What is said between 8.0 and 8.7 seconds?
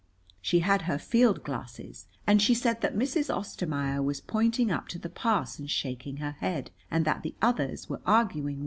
arguing with her.